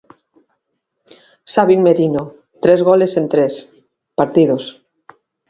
[1.53, 2.23] Sabin Merino,
[2.63, 3.53] tres goles en tres,
[4.19, 4.63] partidos.